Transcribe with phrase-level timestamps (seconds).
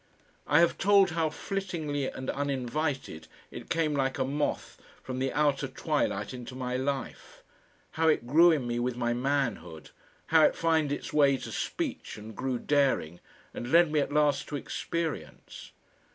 [0.47, 5.67] I have told how flittingly and uninvited it came like a moth from the outer
[5.67, 7.43] twilight into my life,
[7.91, 9.91] how it grew in me with my manhood,
[10.33, 13.19] how it found its way to speech and grew daring,
[13.53, 15.71] and led me at last to experience.